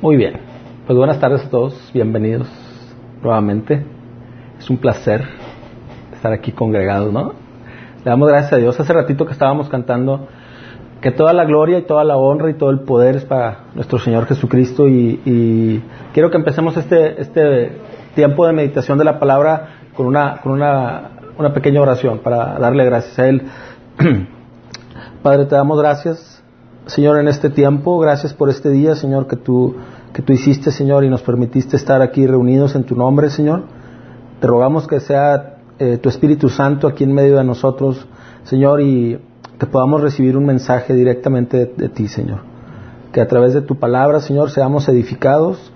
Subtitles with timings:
[0.00, 0.34] Muy bien.
[0.86, 1.90] Pues buenas tardes a todos.
[1.92, 2.48] Bienvenidos
[3.22, 3.84] nuevamente.
[4.58, 5.24] Es un placer
[6.12, 7.32] estar aquí congregados, ¿no?
[8.04, 8.78] Le damos gracias a Dios.
[8.78, 10.28] Hace ratito que estábamos cantando
[11.00, 13.98] que toda la gloria y toda la honra y todo el poder es para nuestro
[13.98, 15.82] Señor Jesucristo y,
[16.12, 17.72] quiero que empecemos este, este
[18.14, 22.84] tiempo de meditación de la palabra con una, con una, una pequeña oración para darle
[22.84, 23.42] gracias a Él.
[25.22, 26.37] Padre, te damos gracias,
[26.88, 27.98] Señor, en este tiempo.
[27.98, 29.76] Gracias por este día, Señor, que tú,
[30.14, 33.64] que tú hiciste, Señor, y nos permitiste estar aquí reunidos en tu nombre, Señor.
[34.40, 38.06] Te rogamos que sea eh, tu Espíritu Santo aquí en medio de nosotros,
[38.44, 39.20] Señor, y
[39.58, 42.38] que podamos recibir un mensaje directamente de, ti, Señor.
[43.12, 45.70] Que a través de tu palabra, Señor, seamos edificados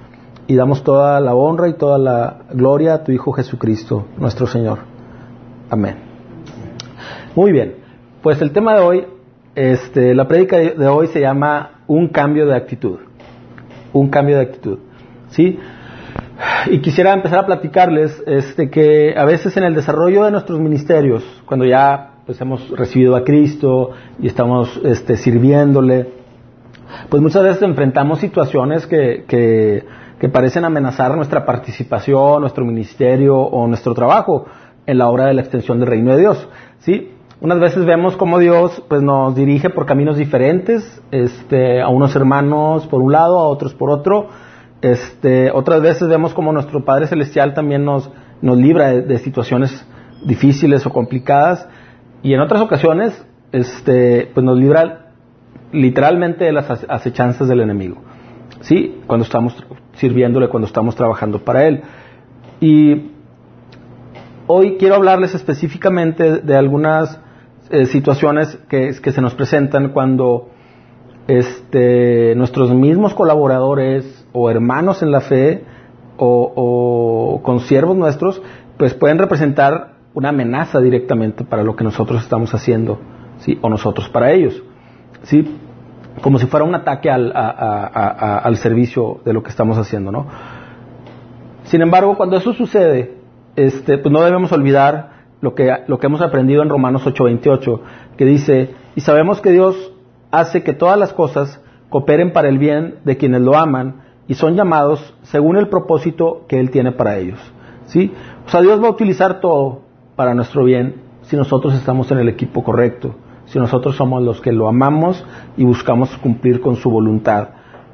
[0.46, 4.78] y damos toda la honra y toda la gloria a tu Hijo Jesucristo, nuestro Señor.
[5.68, 5.96] Amén.
[7.36, 7.74] Muy bien,
[8.22, 9.06] pues el tema de hoy,
[9.54, 12.98] este, la prédica de hoy se llama un cambio de actitud.
[13.92, 14.78] Un cambio de actitud.
[15.28, 15.58] ¿Sí?
[16.66, 21.22] Y quisiera empezar a platicarles este, que a veces en el desarrollo de nuestros ministerios,
[21.46, 26.08] cuando ya pues hemos recibido a Cristo y estamos este, sirviéndole,
[27.08, 33.92] pues muchas veces enfrentamos situaciones que, que, parecen amenazar nuestra participación, nuestro ministerio o nuestro
[33.92, 34.46] trabajo
[34.86, 36.48] en la obra de la extensión del reino de Dios.
[36.78, 37.11] ¿sí?
[37.42, 42.86] Unas veces vemos cómo Dios pues, nos dirige por caminos diferentes, este, a unos hermanos
[42.86, 44.28] por un lado, a otros por otro.
[44.80, 48.08] Este, otras veces vemos como nuestro Padre Celestial también nos,
[48.42, 49.84] nos libra de situaciones
[50.24, 51.68] difíciles o complicadas
[52.22, 55.10] y en otras ocasiones, este, pues nos libra
[55.72, 57.96] literalmente de las acechanzas del enemigo.
[58.60, 59.00] ¿Sí?
[59.08, 59.56] Cuando estamos
[59.94, 61.82] sirviéndole, cuando estamos trabajando para él.
[62.60, 63.10] Y
[64.46, 67.18] hoy quiero hablarles específicamente de algunas
[67.72, 70.50] eh, situaciones que, se nos presentan cuando
[71.26, 75.64] este, nuestros mismos colaboradores o hermanos en la fe
[76.16, 78.42] o, o consiervos nuestros,
[78.76, 83.00] pues pueden representar una amenaza directamente para lo que nosotros estamos haciendo,
[83.38, 83.58] ¿sí?
[83.62, 84.62] O nosotros para ellos,
[85.22, 85.58] ¿sí?
[86.20, 90.26] Como si fuera un ataque al, al servicio de lo que estamos haciendo, ¿no?
[91.64, 93.16] Sin embargo, cuando eso sucede,
[93.56, 95.11] este, pues no debemos olvidar
[95.42, 97.80] lo que, lo que hemos aprendido en Romanos 8:28,
[98.16, 99.92] que dice, y sabemos que Dios
[100.30, 101.60] hace que todas las cosas
[101.90, 106.58] cooperen para el bien de quienes lo aman y son llamados según el propósito que
[106.58, 107.40] Él tiene para ellos.
[107.86, 108.12] ¿Sí?
[108.46, 109.82] O sea, Dios va a utilizar todo
[110.16, 113.16] para nuestro bien si nosotros estamos en el equipo correcto,
[113.46, 115.24] si nosotros somos los que lo amamos
[115.56, 117.48] y buscamos cumplir con su voluntad,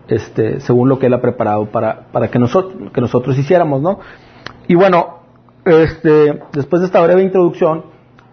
[0.06, 4.00] este, según lo que Él ha preparado para, para que, nosotros, que nosotros hiciéramos, ¿no?
[4.66, 5.17] Y bueno,
[5.70, 7.84] este, después de esta breve introducción,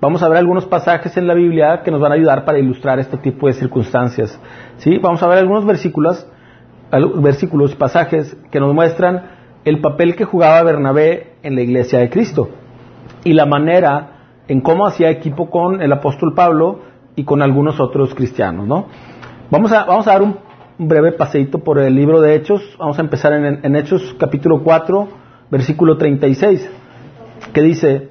[0.02, 3.00] vamos a ver algunos pasajes en la Biblia que nos van a ayudar para ilustrar
[3.00, 4.40] este tipo de circunstancias.
[4.78, 4.98] ¿sí?
[4.98, 6.28] Vamos a ver algunos versículos,
[7.18, 9.32] versículos, pasajes que nos muestran
[9.66, 12.50] el papel que jugaba Bernabé en la iglesia de Cristo
[13.24, 14.12] y la manera
[14.48, 16.82] en cómo hacía equipo con el apóstol Pablo
[17.16, 18.88] y con algunos otros cristianos, ¿no?
[19.50, 20.38] Vamos a, vamos a dar un
[20.78, 22.76] breve paseito por el libro de Hechos.
[22.78, 25.08] Vamos a empezar en, en Hechos capítulo 4,
[25.50, 26.70] versículo 36,
[27.54, 28.10] que dice,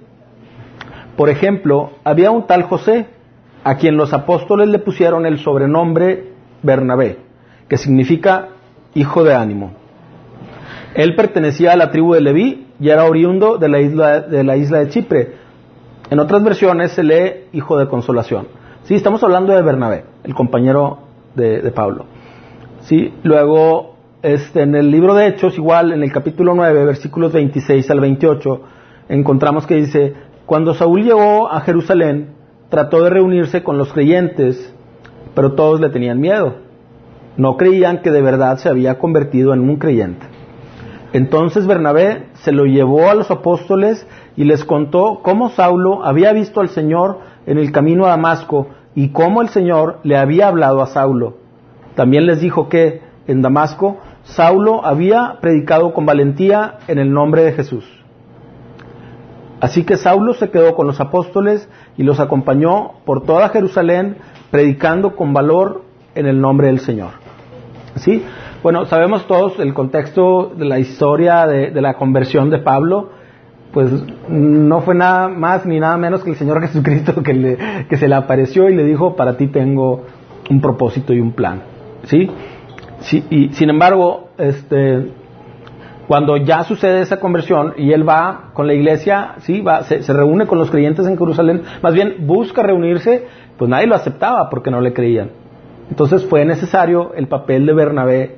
[1.16, 3.06] por ejemplo, había un tal José,
[3.62, 7.18] a quien los apóstoles le pusieron el sobrenombre Bernabé,
[7.68, 8.48] que significa
[8.94, 9.72] hijo de ánimo.
[10.94, 14.56] Él pertenecía a la tribu de Leví y era oriundo de la isla de, la
[14.56, 15.32] isla de Chipre.
[16.10, 18.46] En otras versiones se lee hijo de consolación.
[18.84, 20.98] Sí, estamos hablando de Bernabé, el compañero
[21.34, 22.04] de, Pablo.
[22.82, 27.90] Sí, luego este, en el libro de Hechos, igual en el capítulo 9, versículos 26
[27.90, 28.60] al 28,
[29.08, 30.14] encontramos que dice,
[30.46, 32.34] cuando Saúl llegó a Jerusalén,
[32.68, 34.74] trató de reunirse con los creyentes,
[35.34, 36.56] pero todos le tenían miedo.
[37.36, 40.26] No creían que de verdad se había convertido en un creyente.
[41.12, 44.06] Entonces Bernabé se lo llevó a los apóstoles
[44.36, 49.10] y les contó cómo Saulo había visto al Señor en el camino a Damasco y
[49.10, 51.38] cómo el Señor le había hablado a Saulo.
[51.94, 57.52] También les dijo que en Damasco Saulo había predicado con valentía en el nombre de
[57.52, 58.03] Jesús.
[59.64, 64.18] Así que Saulo se quedó con los apóstoles y los acompañó por toda Jerusalén
[64.50, 65.84] predicando con valor
[66.14, 67.12] en el nombre del Señor.
[67.94, 68.22] ¿Sí?
[68.62, 73.08] Bueno, sabemos todos el contexto de la historia de, la conversión de Pablo,
[73.72, 73.90] pues
[74.28, 78.16] no fue nada más ni nada menos que el Señor Jesucristo que, que se le
[78.16, 80.04] apareció y le dijo, para ti tengo
[80.50, 81.62] un propósito y un plan.
[82.02, 82.30] ¿Sí?
[83.00, 85.10] sí y sin embargo, este,
[86.06, 90.46] cuando ya sucede esa conversión y él va con la iglesia, sí, va, se, reúne
[90.46, 94.80] con los creyentes en Jerusalén, más bien busca reunirse, pues nadie lo aceptaba porque no
[94.80, 95.30] le creían.
[95.90, 98.36] Entonces fue necesario el papel de Bernabé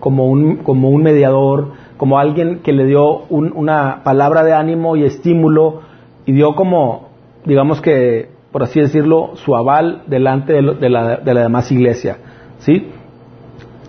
[0.00, 5.04] como un, como un mediador, como alguien que le dio una palabra de ánimo y
[5.04, 5.82] estímulo
[6.24, 7.08] y dio como,
[7.44, 12.18] digamos que, por así decirlo, su aval delante de, la, de la, demás iglesia.
[12.58, 12.90] ¿sí?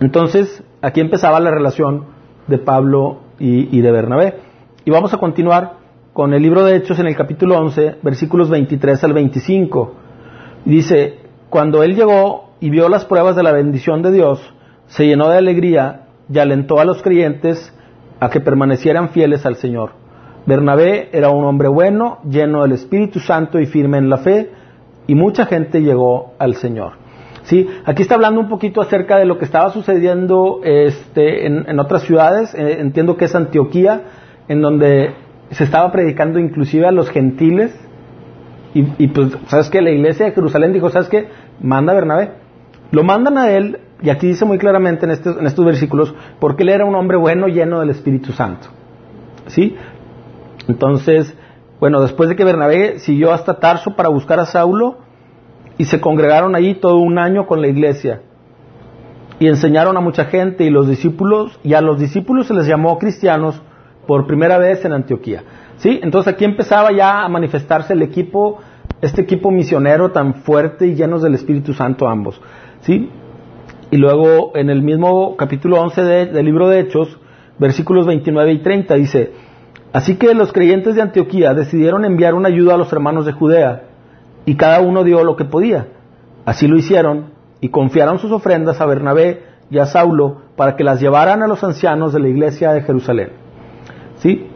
[0.00, 2.19] Entonces, aquí empezaba la relación
[2.50, 4.34] de Pablo y, de Bernabé.
[4.84, 5.78] Y vamos a continuar
[6.12, 9.94] con el libro de Hechos en el capítulo 11, versículos 23 al 25.
[10.66, 14.40] Dice, cuando él llegó y vio las pruebas de la bendición de Dios,
[14.88, 17.72] se llenó de alegría y alentó a los creyentes
[18.18, 19.92] a que permanecieran fieles al Señor.
[20.44, 24.50] Bernabé era un hombre bueno, lleno del Espíritu Santo y firme en la fe,
[25.06, 26.99] y mucha gente llegó al Señor.
[27.50, 27.68] ¿Sí?
[27.84, 32.54] Aquí está hablando un poquito acerca de lo que estaba sucediendo este, en, otras ciudades,
[32.54, 34.02] eh, entiendo que es Antioquía,
[34.46, 35.14] en donde
[35.50, 37.76] se estaba predicando inclusive a los gentiles,
[38.72, 39.82] y, pues, ¿sabes qué?
[39.82, 41.26] La iglesia de Jerusalén dijo, ¿sabes qué?
[41.60, 42.30] Manda a Bernabé.
[42.92, 46.62] Lo mandan a él, y aquí dice muy claramente en estos, en estos versículos, porque
[46.62, 48.68] él era un hombre bueno, lleno del Espíritu Santo.
[49.48, 49.74] ¿Sí?
[50.68, 51.36] Entonces,
[51.80, 54.98] bueno, después de que Bernabé siguió hasta Tarso para buscar a Saulo,
[55.80, 58.20] y se congregaron allí todo un año con la iglesia,
[59.38, 62.98] y enseñaron a mucha gente, y los discípulos, y a los discípulos se les llamó
[62.98, 63.62] cristianos
[64.06, 65.42] por primera vez en Antioquía.
[65.78, 65.98] ¿Sí?
[66.02, 68.58] Entonces aquí empezaba ya a manifestarse el equipo,
[69.00, 72.38] este equipo misionero tan fuerte y llenos del Espíritu Santo ambos.
[72.82, 73.08] ¿Sí?
[73.90, 77.18] Y luego en el mismo capítulo 11 del libro de Hechos,
[77.58, 79.32] versículos 29 y 30 dice,
[79.94, 83.84] Así que los creyentes de Antioquía decidieron enviar una ayuda a los hermanos de Judea,
[84.50, 85.86] y cada uno dio lo que podía.
[86.44, 87.26] Así lo hicieron,
[87.60, 91.62] y confiaron sus ofrendas a Bernabé y a Saulo para que las llevaran a los
[91.62, 93.28] ancianos de la iglesia de Jerusalén.
[94.16, 94.48] ¿Sí?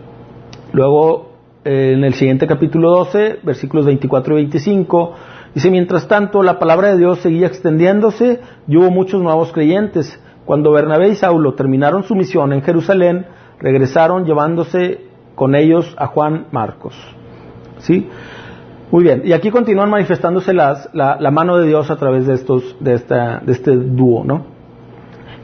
[0.73, 5.13] Luego, en el siguiente capítulo 12, versículos 24 y 25,
[5.55, 10.21] dice, mientras tanto, la palabra de Dios seguía extendiéndose y hubo muchos nuevos creyentes.
[10.45, 13.27] Cuando Bernabé y Saulo terminaron su misión en Jerusalén,
[13.61, 15.03] regresaron llevándose
[15.37, 16.97] con ellos a Juan Marcos.
[17.79, 18.09] ¿Sí?
[18.95, 22.77] Muy bien, y aquí continúan manifestándose las, la, mano de Dios a través de, estos,
[22.79, 24.47] de, esta, de este dúo, ¿no?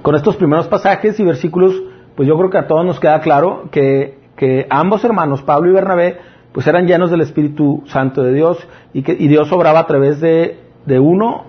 [0.02, 1.74] Con estos primeros pasajes y versículos,
[2.14, 5.72] pues yo creo que a todos nos queda claro que, que ambos hermanos, Pablo y
[5.72, 6.18] Bernabé,
[6.52, 8.56] pues eran llenos del Espíritu Santo de Dios
[8.92, 11.46] y que y Dios obraba a través de, de uno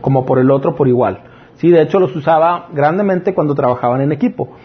[0.00, 1.20] como por el otro por igual.
[1.56, 4.56] Sí, de hecho los usaba grandemente cuando trabajaban en equipo.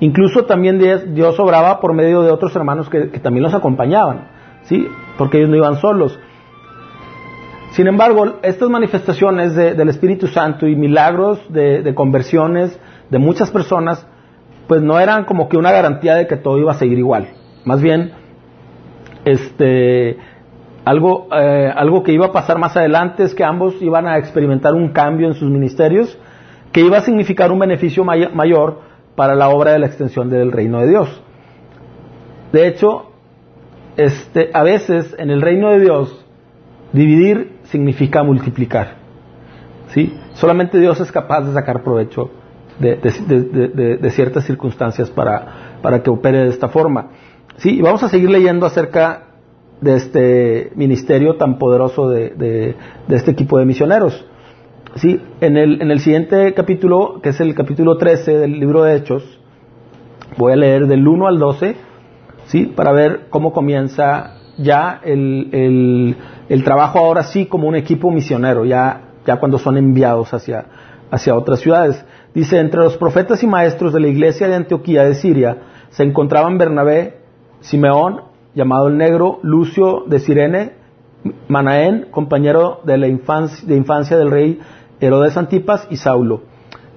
[0.00, 0.80] Incluso también
[1.14, 4.26] Dios obraba por medio de otros hermanos que, también los acompañaban,
[4.64, 4.88] ¿sí?
[5.16, 6.18] Porque ellos no iban solos.
[7.72, 12.78] Sin embargo, estas manifestaciones del Espíritu Santo y milagros de, conversiones
[13.08, 14.06] de muchas personas,
[14.68, 17.28] pues no eran como que una garantía de que todo iba a seguir igual.
[17.64, 18.12] Más bien,
[19.24, 20.18] este,
[20.84, 24.74] algo, eh, algo que iba a pasar más adelante es que ambos iban a experimentar
[24.74, 26.18] un cambio en sus ministerios
[26.72, 28.80] que iba a significar un beneficio mayor
[29.16, 31.22] para la obra de la extensión del reino de Dios.
[32.52, 33.12] De hecho,
[33.96, 36.22] este, a veces en el reino de Dios,
[36.92, 38.96] dividir significa multiplicar.
[39.88, 40.14] ¿sí?
[40.34, 42.30] Solamente Dios es capaz de sacar provecho
[42.78, 47.08] de, ciertas circunstancias para, para, que opere de esta forma.
[47.56, 47.78] ¿sí?
[47.78, 49.28] Y vamos a seguir leyendo acerca
[49.80, 52.76] de este ministerio tan poderoso de,
[53.08, 54.26] este equipo de misioneros.
[54.96, 58.96] Sí, en el, en el siguiente capítulo, que es el capítulo 13 del libro de
[58.96, 59.40] Hechos,
[60.36, 61.76] voy a leer del 1 al 12,
[62.44, 62.66] ¿sí?
[62.66, 66.16] para ver cómo comienza ya el,
[66.48, 70.66] el, trabajo ahora sí como un equipo misionero, ya, ya cuando son enviados hacia,
[71.10, 72.04] hacia otras ciudades.
[72.34, 75.58] Dice, entre los profetas y maestros de la iglesia de Antioquía de Siria
[75.90, 77.18] se encontraban Bernabé,
[77.60, 78.22] Simeón,
[78.54, 80.72] llamado el Negro, Lucio de Sirene,
[81.48, 84.60] Manaén, compañero de la infancia, de infancia del rey
[85.00, 86.42] Herodes Antipas y Saulo.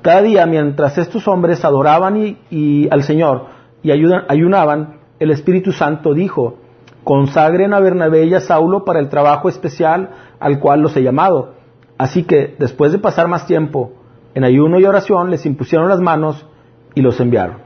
[0.01, 3.47] Cada día, mientras estos hombres adoraban y, al Señor
[3.81, 6.57] y ayunaban, el Espíritu Santo dijo,
[7.05, 10.09] consagren a Bernabé y a Saulo para el trabajo especial
[10.41, 11.53] al cual los he llamado.
[11.97, 13.93] Así que, después de pasar más tiempo
[14.33, 16.45] en ayuno y oración, les impusieron las manos
[16.93, 17.59] y los enviaron.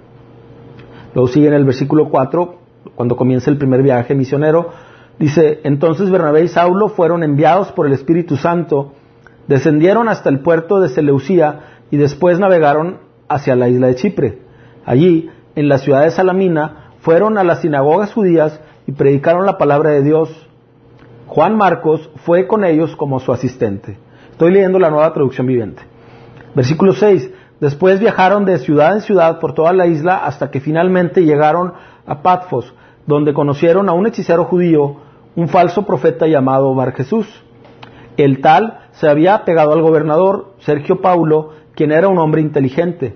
[1.15, 2.55] Luego sigue en el versículo 4,
[2.93, 4.69] cuando comienza el primer viaje misionero,
[5.17, 8.93] dice, entonces Bernabé y Saulo fueron enviados por el Espíritu Santo
[9.49, 14.37] Descendieron hasta el puerto de Seleucía y después navegaron hacia la isla de Chipre.
[14.85, 19.91] Allí, en la ciudad de Salamina, fueron a las sinagogas judías y predicaron la palabra
[19.91, 20.31] de Dios.
[21.27, 23.99] Juan Marcos fue con ellos como su asistente.
[24.31, 25.83] Estoy leyendo la nueva traducción viviente.
[26.55, 27.29] Versículo 6.
[27.59, 31.73] Después viajaron de ciudad en ciudad por toda la isla hasta que finalmente llegaron
[32.07, 32.73] a Patfos,
[33.05, 34.95] donde conocieron a un hechicero judío,
[35.35, 37.27] un falso profeta llamado Bar Jesús.
[38.17, 43.15] El tal se había pegado al gobernador, Sergio Paulo, quien era un hombre inteligente.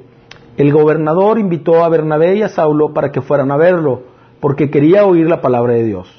[0.55, 4.12] El gobernador invitó a Bernabé y a Saulo para que fueran a verlo,
[4.43, 6.09] porque quería oír la palabra de Dios.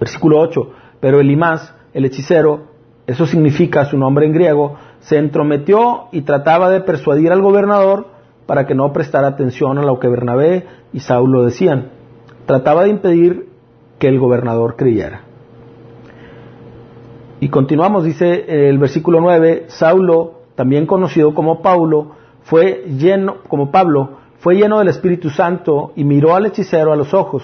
[0.00, 0.70] Versículo 8.
[0.98, 2.62] Pero Elimás, el hechicero,
[3.06, 8.08] eso significa su nombre en griego, se entrometió y trataba de persuadir al gobernador
[8.46, 11.92] para que no prestara atención a lo que Bernabé y Saulo decían.
[12.46, 13.48] Trataba de impedir
[14.00, 15.20] que el gobernador creyera.
[17.38, 24.23] Y continuamos, dice el versículo 9, Saulo, también conocido como Paulo, fue lleno, como Pablo,
[24.44, 27.42] fue lleno del Espíritu Santo y miró al hechicero a los ojos.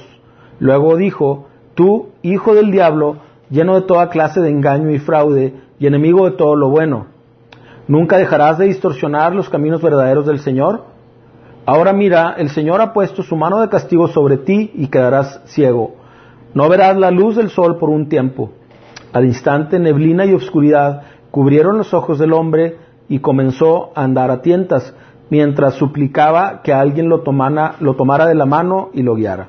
[0.59, 3.17] Luego dijo, tú, hijo del diablo,
[3.49, 7.07] lleno de toda clase de engaño y fraude y enemigo de todo lo bueno,
[7.89, 10.85] ¿nunca dejarás de distorsionar los caminos verdaderos del Señor?
[11.65, 15.95] Ahora mira, el Señor ha puesto su mano de castigo sobre ti y quedarás ciego.
[16.53, 18.51] No verás la luz del sol por un tiempo.
[19.15, 22.77] Al instante neblina y oscuridad cubrieron los ojos del hombre
[23.09, 24.95] y comenzó a andar a tientas,
[25.31, 29.49] mientras suplicaba que alguien lo tomara, lo tomara de la mano y lo guiara.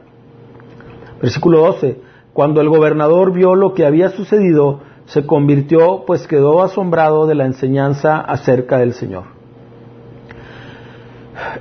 [1.21, 1.99] Versículo 12.
[2.33, 7.45] Cuando el gobernador vio lo que había sucedido, se convirtió, pues quedó asombrado de la
[7.45, 9.23] enseñanza acerca del Señor.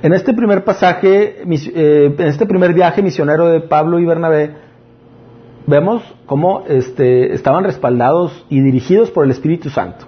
[0.01, 4.55] En este primer pasaje, eh, en este primer viaje misionero de Pablo y Bernabé,
[5.67, 10.05] vemos cómo este, estaban respaldados y dirigidos por el Espíritu Santo.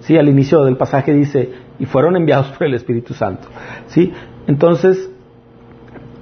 [0.00, 3.48] Sí, al inicio del pasaje dice, y fueron enviados por el Espíritu Santo.
[3.86, 4.12] ¿Sí?
[4.46, 5.10] Entonces,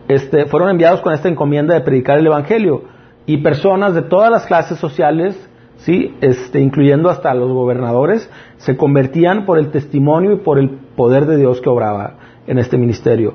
[0.09, 2.85] este, fueron enviados con esta encomienda de predicar el Evangelio
[3.27, 5.37] y personas de todas las clases sociales,
[5.79, 6.15] ¿sí?
[6.21, 11.37] este, incluyendo hasta los gobernadores, se convertían por el testimonio y por el poder de
[11.37, 12.15] Dios que obraba
[12.47, 13.35] en este ministerio.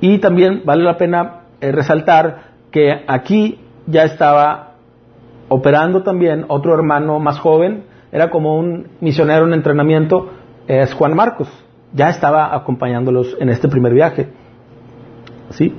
[0.00, 4.74] Y también vale la pena eh, resaltar que aquí ya estaba
[5.48, 10.30] operando también otro hermano más joven, era como un misionero en entrenamiento,
[10.66, 11.48] es Juan Marcos,
[11.92, 14.28] ya estaba acompañándolos en este primer viaje,
[15.50, 15.74] ¿sí?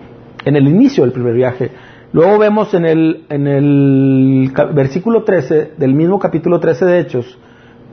[0.45, 1.71] En el inicio del primer viaje.
[2.13, 7.37] Luego vemos en el, en el versículo 13 del mismo capítulo 13 de Hechos,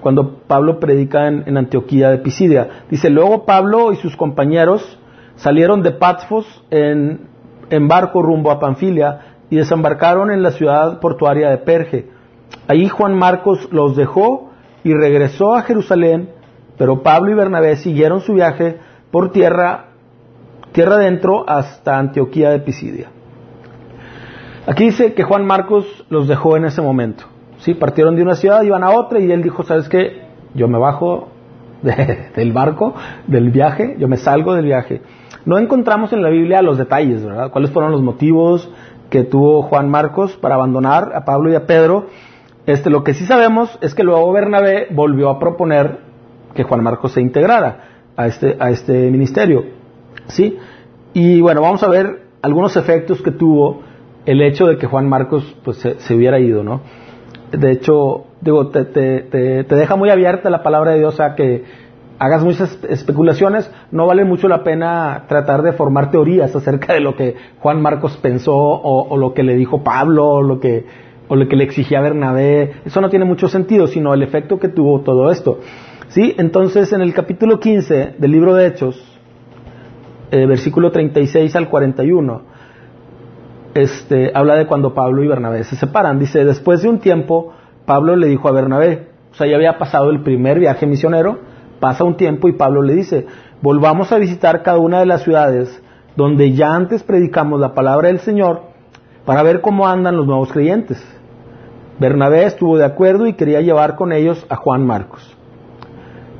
[0.00, 2.84] cuando Pablo predica en, Antioquía de Pisidia.
[2.90, 4.98] Dice, luego Pablo y sus compañeros
[5.36, 7.22] salieron de Patfos en,
[7.70, 9.20] en barco rumbo a Panfilia
[9.50, 12.08] y desembarcaron en la ciudad portuaria de Perge.
[12.68, 14.50] Allí Juan Marcos los dejó
[14.84, 16.28] y regresó a Jerusalén,
[16.76, 18.78] pero Pablo y Bernabé siguieron su viaje
[19.10, 19.86] por tierra,
[20.72, 23.08] tierra adentro hasta Antioquía de Pisidia.
[24.66, 27.24] Aquí dice que Juan Marcos los dejó en ese momento.
[27.58, 27.74] ¿sí?
[27.74, 30.24] Partieron de una ciudad, iban a otra y él dijo, ¿sabes qué?
[30.54, 31.28] Yo me bajo
[31.82, 32.94] del barco,
[33.26, 35.02] del viaje, yo me salgo del viaje.
[35.44, 37.50] No encontramos en la Biblia los detalles, ¿verdad?
[37.50, 38.70] ¿Cuáles fueron los motivos
[39.10, 42.06] que tuvo Juan Marcos para abandonar a Pablo y a Pedro?
[42.66, 45.98] Este, lo que sí sabemos es que luego Bernabé volvió a proponer
[46.54, 47.84] que Juan Marcos se integrara
[48.16, 49.64] a este, a este ministerio.
[50.26, 50.56] ¿Sí?
[51.12, 53.82] Y bueno, vamos a ver algunos efectos que tuvo
[54.26, 56.80] el hecho de que Juan Marcos pues, se, hubiera ido, ¿no?
[57.52, 59.20] De hecho, digo, te, te,
[59.64, 61.64] te, deja muy abierta la palabra de Dios a que
[62.18, 67.16] hagas muchas especulaciones, no vale mucho la pena tratar de formar teorías acerca de lo
[67.16, 70.84] que Juan Marcos pensó o, o lo que le dijo Pablo o lo que
[71.28, 74.68] o lo que le exigía Bernabé, eso no tiene mucho sentido, sino el efecto que
[74.68, 75.60] tuvo todo esto.
[76.08, 76.34] ¿Sí?
[76.38, 79.02] Entonces, en el capítulo 15 del libro de Hechos,
[80.30, 82.42] eh, versículo 36 al 41,
[83.74, 86.18] este, habla de cuando Pablo y Bernabé se separan.
[86.18, 87.52] Dice, después de un tiempo,
[87.86, 91.40] Pablo le dijo a Bernabé, o sea, ya había pasado el primer viaje misionero,
[91.80, 93.26] pasa un tiempo y Pablo le dice,
[93.60, 95.82] volvamos a visitar cada una de las ciudades
[96.16, 98.62] donde ya antes predicamos la palabra del Señor
[99.24, 101.04] para ver cómo andan los nuevos creyentes.
[101.98, 105.36] Bernabé estuvo de acuerdo y quería llevar con ellos a Juan Marcos.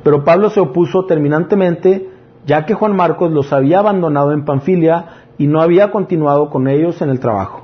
[0.05, 2.11] Pero Pablo se opuso terminantemente,
[2.45, 5.05] ya que Juan Marcos los había abandonado en Panfilia
[5.39, 7.63] y no había continuado con ellos en el trabajo.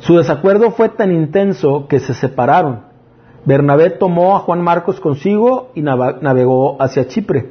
[0.00, 2.80] Su desacuerdo fue tan intenso que se separaron.
[3.46, 7.50] Bernabé tomó a Juan Marcos consigo y navegó hacia Chipre.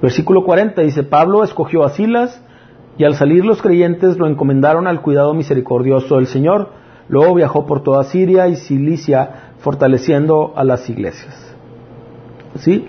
[0.00, 2.40] Versículo 40 dice, Pablo escogió a Silas
[2.96, 6.68] y al salir los creyentes lo encomendaron al cuidado misericordioso del Señor
[7.10, 11.54] Luego viajó por toda Siria y Cilicia, fortaleciendo a las iglesias.
[12.56, 12.86] ¿Sí?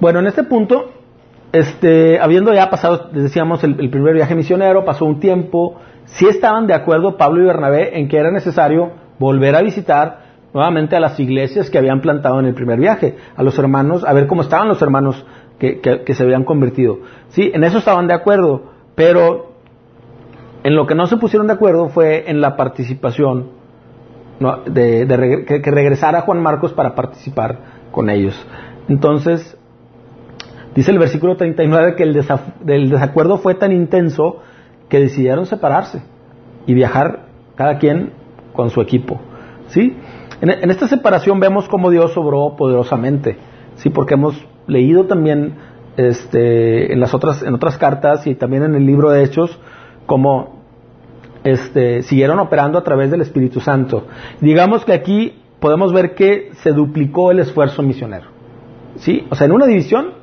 [0.00, 0.92] Bueno, en este punto,
[1.52, 5.76] este, habiendo ya pasado, decíamos, el, primer viaje misionero, pasó un tiempo,
[6.06, 10.96] sí estaban de acuerdo Pablo y Bernabé en que era necesario volver a visitar nuevamente
[10.96, 14.26] a las iglesias que habían plantado en el primer viaje, a los hermanos, a ver
[14.26, 15.24] cómo estaban los hermanos
[15.58, 16.98] que, que se habían convertido.
[17.28, 19.54] Sí, en eso estaban de acuerdo, pero
[20.62, 23.63] en lo que no se pusieron de acuerdo fue en la participación
[24.66, 27.58] de, que, regresara Juan Marcos para participar
[27.90, 28.34] con ellos.
[28.88, 29.56] Entonces,
[30.74, 34.40] dice el versículo 39 que el, desacuerdo fue tan intenso
[34.88, 36.02] que decidieron separarse
[36.66, 38.12] y viajar cada quien
[38.52, 39.20] con su equipo.
[39.68, 39.96] ¿Sí?
[40.40, 43.38] En, esta separación vemos cómo Dios obró poderosamente,
[43.76, 43.88] ¿sí?
[43.88, 45.54] Porque hemos leído también
[45.96, 49.58] este, en las otras, en otras cartas y también en el libro de Hechos
[50.06, 50.63] cómo
[51.44, 54.06] este, siguieron operando a través del Espíritu Santo.
[54.40, 58.28] Digamos que aquí podemos ver que se duplicó el esfuerzo misionero.
[58.96, 59.26] ¿Sí?
[59.30, 60.14] O sea, en una división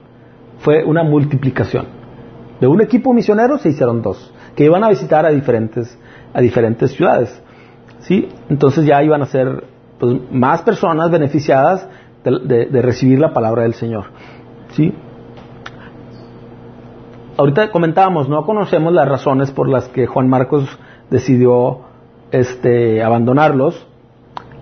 [0.59, 1.85] fue una multiplicación.
[2.59, 5.97] De un equipo misionero se hicieron dos, que iban a visitar a diferentes,
[6.33, 7.41] a diferentes ciudades.
[7.99, 8.27] ¿Sí?
[8.49, 9.63] Entonces ya iban a ser
[9.99, 11.87] pues, más personas beneficiadas
[12.23, 14.05] de, de, recibir la palabra del Señor.
[14.71, 14.93] ¿Sí?
[17.37, 20.67] Ahorita comentábamos, no conocemos las razones por las que Juan Marcos
[21.11, 21.81] decidió
[22.31, 23.85] este, abandonarlos,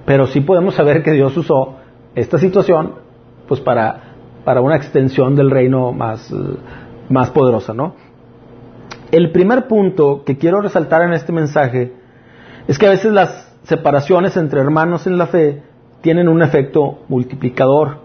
[0.06, 1.76] pero sí podemos saber que Dios usó
[2.16, 2.96] esta situación
[3.48, 6.34] pues para, para una extensión del reino más,
[7.08, 7.94] más poderosa, ¿no?
[9.12, 11.94] El primer punto que quiero resaltar en este mensaje
[12.68, 15.64] es que a veces las separaciones entre hermanos en la fe
[16.02, 17.98] tienen un efecto multiplicador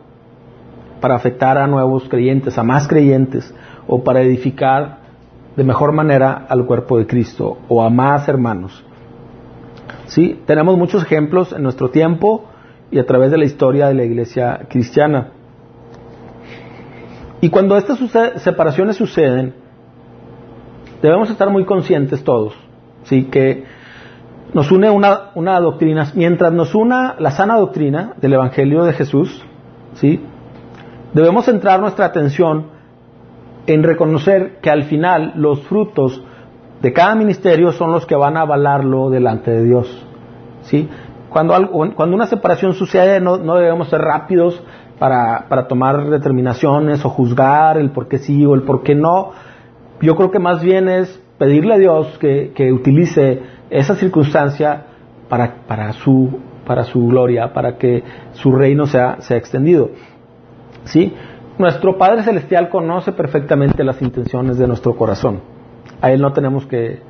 [1.01, 3.55] para afectar a nuevos creyentes, a más creyentes,
[3.87, 5.04] o para edificar
[5.57, 8.85] de mejor manera al cuerpo de Cristo o a más hermanos.
[10.07, 10.41] ¿Sí?
[10.47, 12.47] Tenemos muchos ejemplos en nuestro tiempo
[12.91, 15.29] y a través de la historia de la iglesia cristiana.
[17.41, 17.99] Y cuando estas
[18.43, 19.55] separaciones suceden,
[21.03, 22.55] debemos estar muy conscientes todos,
[23.05, 23.25] ¿sí?
[23.25, 23.65] que
[24.55, 29.45] nos une una, una doctrina, mientras nos una la sana doctrina del Evangelio de Jesús,
[29.95, 30.21] ¿sí?
[31.13, 32.74] debemos centrar nuestra atención
[33.67, 36.23] en reconocer que al final los frutos
[36.83, 40.07] de cada ministerio son los que van a avalarlo delante de Dios.
[40.63, 40.89] ¿sí?
[41.31, 41.55] Cuando,
[41.97, 44.63] cuando una separación sucede no, debemos ser rápidos
[44.99, 49.31] para, para, tomar determinaciones o juzgar el por qué sí o el por qué no.
[50.01, 54.85] Yo creo que más bien es pedirle a Dios que, que utilice esa circunstancia
[55.29, 59.91] para, para, su, para su gloria, para que su reino sea, sea extendido.
[60.85, 61.15] ¿Sí?
[61.59, 65.41] Nuestro Padre Celestial conoce perfectamente las intenciones de nuestro corazón.
[66.01, 67.01] A Él no tenemos que,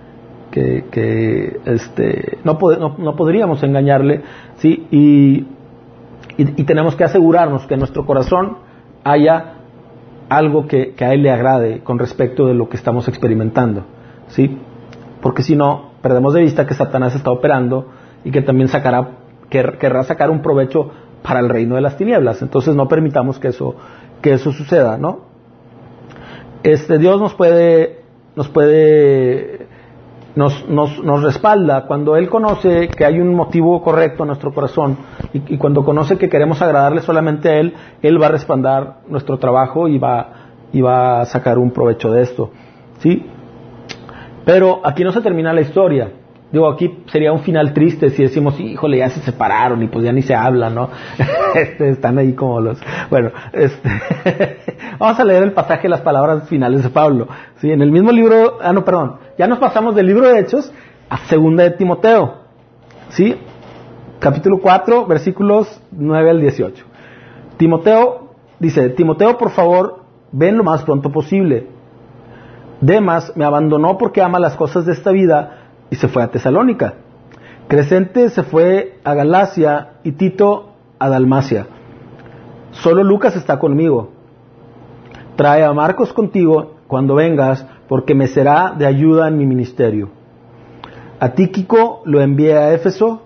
[0.50, 2.58] que, este, no,
[2.98, 4.22] no, podríamos engañarle,
[4.56, 4.86] ¿sí?
[4.90, 5.46] Y,
[6.36, 8.58] y, tenemos que asegurarnos que en nuestro corazón
[9.02, 9.54] haya
[10.28, 13.84] algo que, que, a Él le agrade con respecto de lo que estamos experimentando,
[14.28, 14.58] ¿sí?
[15.22, 17.88] Porque si no, perdemos de vista que Satanás está operando
[18.24, 19.08] y que también sacará,
[19.48, 20.90] querrá sacar un provecho
[21.24, 22.42] para el reino de las tinieblas.
[22.42, 23.74] Entonces no permitamos que eso
[24.24, 25.18] que eso suceda, ¿no?
[26.62, 29.66] Este, Dios nos puede, nos puede,
[30.34, 34.96] nos, nos, nos, respalda cuando Él conoce que hay un motivo correcto en nuestro corazón
[35.34, 39.88] y, cuando conoce que queremos agradarle solamente a Él, Él va a respaldar nuestro trabajo
[39.88, 40.28] y va,
[40.72, 42.50] y va a sacar un provecho de esto,
[43.00, 43.26] ¿sí?
[44.46, 46.12] Pero aquí no se termina la historia.
[46.54, 50.12] Digo, aquí sería un final triste si decimos, híjole, ya se separaron y pues ya
[50.12, 50.88] ni se hablan, ¿no?
[51.56, 52.80] Este, están ahí como los...
[53.10, 53.90] Bueno, este,
[55.00, 57.26] vamos a leer el pasaje, las palabras finales de Pablo.
[57.56, 57.72] ¿sí?
[57.72, 60.72] En el mismo libro, ah, no, perdón, ya nos pasamos del libro de Hechos
[61.08, 62.34] a segunda de Timoteo.
[63.08, 63.34] ¿Sí?
[64.20, 66.84] Capítulo 4, versículos 9 al 18.
[67.56, 71.66] Timoteo, dice, Timoteo, por favor, ven lo más pronto posible.
[72.80, 76.94] Demas me abandonó porque ama las cosas de esta vida y se fue a Tesalónica.
[77.68, 81.66] Crescente se fue a Galacia y Tito a Dalmacia.
[82.72, 84.10] Solo Lucas está conmigo.
[85.36, 90.10] Trae a Marcos contigo cuando vengas, porque me será de ayuda en mi ministerio.
[91.20, 93.22] A Tíquico lo envié a Éfeso.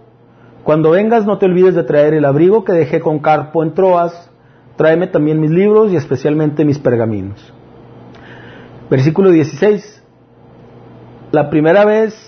[0.62, 4.30] Cuando vengas no te olvides de traer el abrigo que dejé con Carpo en Troas.
[4.76, 7.52] Tráeme también mis libros y especialmente mis pergaminos.
[8.90, 10.04] Versículo 16.
[11.32, 12.27] La primera vez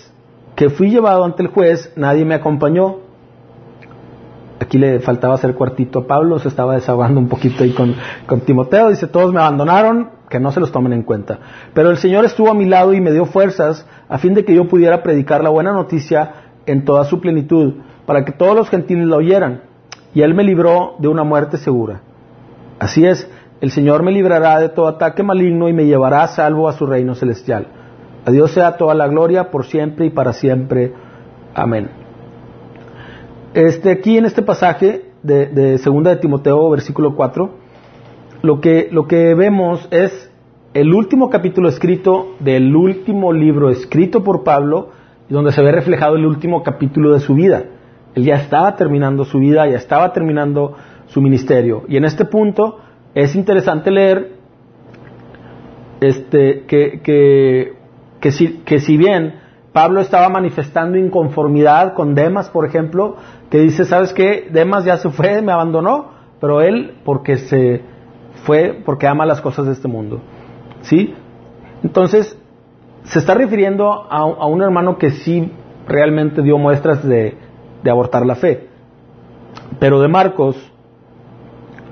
[0.55, 2.97] que fui llevado ante el juez, nadie me acompañó.
[4.59, 7.95] Aquí le faltaba hacer cuartito a Pablo, se estaba desahogando un poquito ahí con,
[8.27, 8.89] con Timoteo.
[8.89, 11.39] Dice, todos me abandonaron, que no se los tomen en cuenta.
[11.73, 14.55] Pero el Señor estuvo a mi lado y me dio fuerzas a fin de que
[14.55, 16.33] yo pudiera predicar la buena noticia
[16.65, 17.73] en toda su plenitud,
[18.05, 19.61] para que todos los gentiles la oyeran.
[20.13, 22.01] Y Él me libró de una muerte segura.
[22.79, 23.29] Así es,
[23.61, 26.85] el Señor me librará de todo ataque maligno y me llevará a salvo a su
[26.85, 27.67] reino celestial.
[28.25, 30.93] A Dios sea toda la gloria por siempre y para siempre.
[31.53, 31.89] Amén.
[33.53, 37.49] Este, aquí en este pasaje de, de segunda de Timoteo, versículo 4,
[38.41, 40.31] lo que, lo que vemos es
[40.73, 44.89] el último capítulo escrito del último libro escrito por Pablo,
[45.29, 47.63] donde se ve reflejado el último capítulo de su vida.
[48.15, 50.75] Él ya estaba terminando su vida, ya estaba terminando
[51.07, 51.83] su ministerio.
[51.87, 52.79] Y en este punto
[53.15, 54.31] es interesante leer
[55.99, 57.73] este, que, que,
[58.21, 59.39] que, si, que si bien
[59.73, 63.17] Pablo estaba manifestando inconformidad con Demas, por ejemplo,
[63.49, 64.47] que dice, ¿sabes qué?
[64.51, 67.81] Demas ya se fue, me abandonó, pero él porque se
[68.45, 70.21] fue, porque ama las cosas de este mundo.
[70.81, 71.13] ¿Sí?
[71.83, 72.37] Entonces,
[73.03, 75.51] se está refiriendo a, a un hermano que sí
[75.87, 77.35] realmente dio muestras de,
[77.83, 78.67] de abortar la fe.
[79.79, 80.55] Pero de Marcos,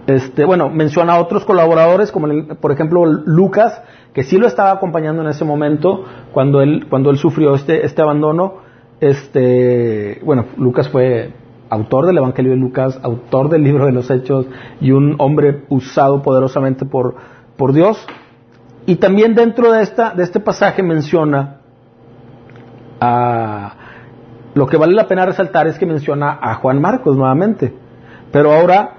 [0.08, 3.82] este, bueno, menciona a otros colaboradores, como por ejemplo Lucas,
[4.14, 8.02] que sí lo estaba acompañando en ese momento cuando él, cuando él sufrió este, este
[8.02, 8.70] abandono.
[9.00, 11.34] Este, bueno, Lucas fue
[11.70, 14.48] autor del Evangelio de Lucas, autor del libro de los Hechos
[14.82, 17.16] y un hombre usado poderosamente por,
[17.56, 18.06] por Dios.
[18.86, 21.58] Y también dentro de, esta, de este pasaje menciona
[23.00, 23.74] a,
[24.56, 27.74] lo que vale la pena resaltar es que menciona a Juan Marcos nuevamente.
[28.32, 28.99] Pero ahora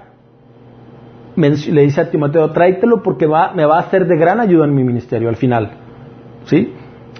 [1.35, 4.75] le dice a Timoteo, tráetelo porque va, me va a hacer de gran ayuda en
[4.75, 5.71] mi ministerio al final.
[6.45, 6.73] ¿Sí?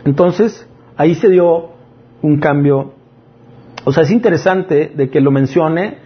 [0.06, 1.70] Entonces, ahí se dio
[2.22, 2.94] un cambio.
[3.86, 5.98] O sea, es interesante de que lo mencione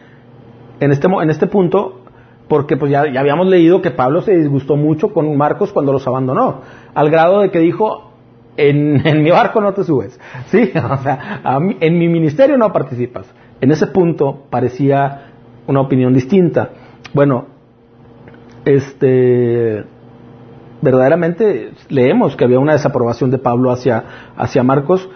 [0.79, 2.01] en este, en este punto,
[2.47, 6.07] porque pues ya, ya habíamos leído que Pablo se disgustó mucho con Marcos cuando los
[6.07, 6.61] abandonó,
[6.93, 8.11] al grado de que dijo,
[8.57, 10.71] en, en mi barco no te subes, ¿sí?
[10.75, 11.41] O sea,
[11.79, 13.33] en mi ministerio no participas.
[13.61, 15.31] En ese punto parecía
[15.67, 16.69] una opinión distinta.
[17.13, 17.54] Bueno,
[18.65, 19.85] este,
[20.81, 24.03] verdaderamente leemos que había una desaprobación de Pablo hacia,
[24.35, 25.09] hacia Marcos.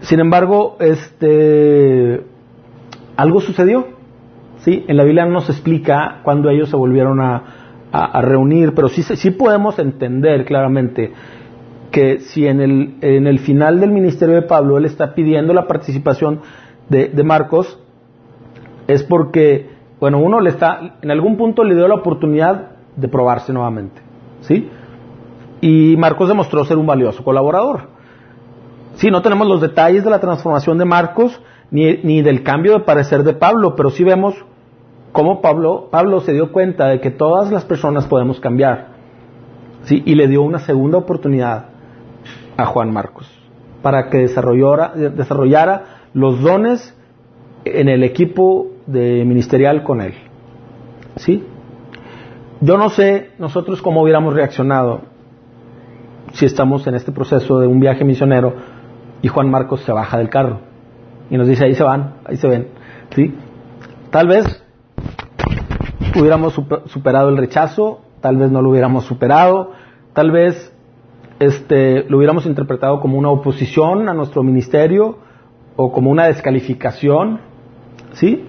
[0.00, 2.22] Sin embargo, este,
[3.16, 3.88] algo sucedió.
[4.58, 4.84] ¿sí?
[4.88, 7.42] En la Biblia no nos explica cuándo ellos se volvieron a,
[7.92, 11.12] a, reunir, pero sí, sí podemos entender claramente
[11.90, 15.66] que si en el, en el final del ministerio de Pablo él está pidiendo la
[15.66, 16.40] participación
[16.88, 17.78] de, de Marcos,
[18.88, 19.71] es porque
[20.02, 24.02] bueno, uno le está, en algún punto le dio la oportunidad de probarse nuevamente,
[24.40, 24.68] ¿sí?
[25.60, 27.82] Y Marcos demostró ser un valioso colaborador.
[28.96, 32.80] Sí, no tenemos los detalles de la transformación de Marcos ni, ni del cambio de
[32.80, 34.34] parecer de Pablo, pero sí vemos
[35.12, 38.88] cómo Pablo, Pablo se dio cuenta de que todas las personas podemos cambiar.
[39.84, 40.02] ¿sí?
[40.04, 41.66] Y le dio una segunda oportunidad
[42.56, 43.30] a Juan Marcos
[43.82, 46.92] para que desarrollara, desarrollara los dones
[47.64, 50.14] en el equipo de ministerial con él.
[51.16, 51.44] ¿Sí?
[52.60, 55.02] Yo no sé nosotros cómo hubiéramos reaccionado
[56.32, 58.54] si estamos en este proceso de un viaje misionero
[59.20, 60.60] y Juan Marcos se baja del carro
[61.30, 62.68] y nos dice ahí se van, ahí se ven.
[63.14, 63.34] ¿Sí?
[64.10, 64.62] Tal vez
[66.18, 66.54] hubiéramos
[66.86, 69.72] superado el rechazo, tal vez no lo hubiéramos superado,
[70.12, 70.74] tal vez
[71.38, 75.18] este, lo hubiéramos interpretado como una oposición a nuestro ministerio
[75.76, 77.40] o como una descalificación,
[78.14, 78.46] ¿sí?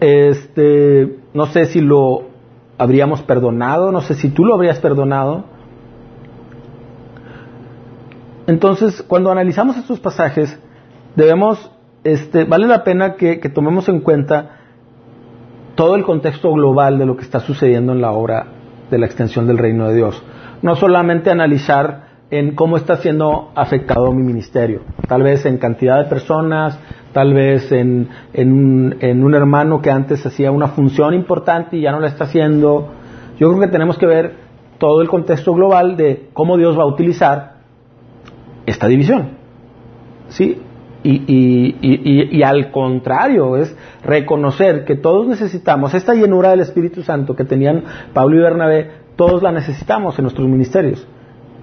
[0.00, 2.30] Este, no sé si lo
[2.78, 5.44] habríamos perdonado, no sé si tú lo habrías perdonado.
[8.46, 10.58] Entonces, cuando analizamos estos pasajes,
[11.14, 11.70] debemos,
[12.04, 14.56] este, vale la pena que, tomemos en cuenta
[15.74, 18.46] todo el contexto global de lo que está sucediendo en la obra
[18.90, 20.22] de la extensión del reino de Dios.
[20.62, 26.08] No solamente analizar en cómo está siendo afectado mi ministerio, tal vez en cantidad de
[26.08, 26.78] personas,
[27.12, 32.00] tal vez en, en, un, hermano que antes hacía una función importante y ya no
[32.00, 32.92] la está haciendo.
[33.38, 34.34] Yo creo que tenemos que ver
[34.78, 37.54] todo el contexto global de cómo Dios va a utilizar
[38.66, 39.30] esta división.
[40.28, 40.62] ¿Sí?
[41.02, 47.02] Y, y, y, y, al contrario, es reconocer que todos necesitamos esta llenura del Espíritu
[47.02, 51.06] Santo que tenían Pablo y Bernabé, todos la necesitamos en nuestros ministerios.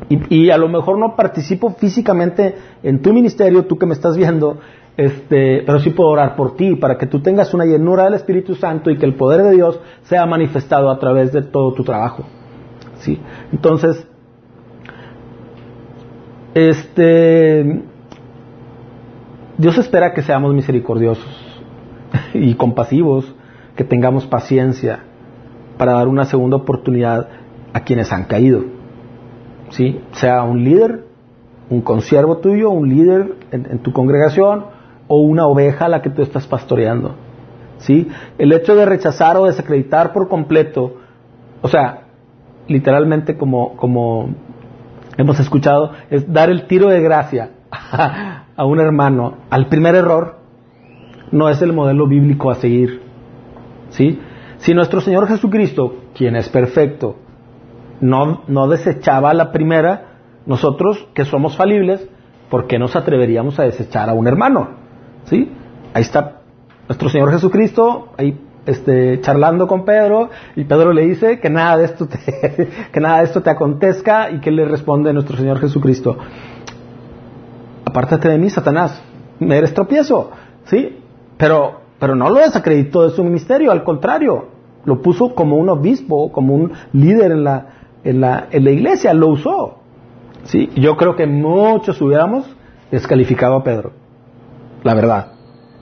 [0.09, 4.57] Y, a lo mejor no participo físicamente en tu ministerio, tú que me estás viendo,
[4.95, 8.55] este, pero sí puedo orar por ti para que tú tengas una llenura del Espíritu
[8.55, 12.23] Santo y que el poder de Dios sea manifestado a través de todo tu trabajo.
[12.99, 13.19] ¿sí?
[13.51, 14.07] Entonces,
[16.53, 17.83] este,
[19.57, 21.27] Dios espera que seamos misericordiosos
[22.33, 23.35] y compasivos,
[23.75, 24.99] que tengamos paciencia
[25.77, 27.27] para dar una segunda oportunidad
[27.73, 28.76] a quienes han caído.
[29.69, 30.01] ¿Sí?
[30.13, 31.05] Sea un líder,
[31.69, 34.77] un consiervo tuyo, un líder en tu congregación,
[35.07, 37.15] o una oveja a la que tú estás pastoreando.
[37.79, 38.07] ¿Sí?
[38.37, 40.97] El hecho de rechazar o desacreditar por completo,
[41.61, 42.07] o sea,
[42.67, 44.29] literalmente como, como
[45.17, 47.51] hemos escuchado, es dar el tiro de gracia
[48.55, 50.37] a un hermano al primer error,
[51.31, 53.01] no es el modelo bíblico a seguir.
[53.89, 54.19] ¿Sí?
[54.57, 57.15] Si nuestro Señor Jesucristo, quien es perfecto,
[58.01, 62.07] no, no desechaba a la primera, nosotros que somos falibles,
[62.49, 64.69] ¿por qué nos atreveríamos a desechar a un hermano?
[65.25, 65.51] ¿Sí?
[65.93, 66.41] Ahí está
[66.87, 71.85] nuestro Señor Jesucristo, ahí este, charlando con Pedro, y Pedro le dice que nada de
[71.85, 72.17] esto te,
[72.91, 76.17] que nada de esto te acontezca, y que le responde nuestro Señor Jesucristo.
[77.85, 79.01] Apártate de mí, Satanás,
[79.39, 80.31] me eres tropiezo,
[80.65, 80.99] ¿sí?
[81.37, 84.47] Pero, pero no lo desacreditó de su ministerio, al contrario,
[84.85, 87.67] lo puso como un obispo, como un líder en la,
[88.07, 89.79] en la, en la iglesia, lo usó.
[90.45, 90.69] ¿sí?
[90.75, 92.45] Yo creo que muchos hubiéramos
[92.89, 93.91] descalificado a Pedro,
[94.83, 95.33] la verdad.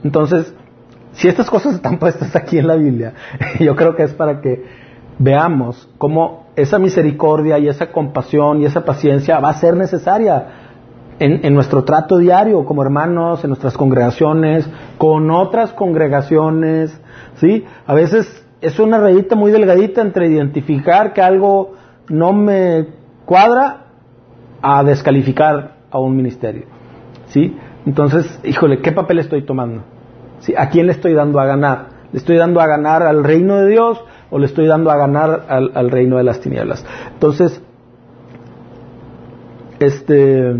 [0.02, 0.52] Entonces,
[1.12, 3.14] si estas cosas están puestas aquí en la Biblia,
[3.60, 4.64] yo creo que es para que
[5.18, 10.48] veamos cómo esa misericordia y esa compasión y esa paciencia va a ser necesaria
[11.20, 17.00] en, en, nuestro trato diario como hermanos, en nuestras congregaciones, con otras congregaciones,
[17.36, 17.64] ¿sí?
[17.86, 21.74] A veces es una rayita muy delgadita entre identificar que algo
[22.08, 22.86] no me
[23.24, 23.86] cuadra
[24.62, 26.66] a descalificar a un ministerio.
[27.28, 27.56] ¿Sí?
[27.84, 29.82] Entonces, híjole, ¿qué papel estoy tomando?
[30.40, 30.54] ¿Sí?
[30.56, 31.86] ¿A quién le estoy dando a ganar?
[32.12, 35.46] ¿Le estoy dando a ganar al reino de Dios o le estoy dando a ganar
[35.48, 36.84] al, reino de las tinieblas?
[37.12, 37.60] Entonces,
[39.78, 40.54] este,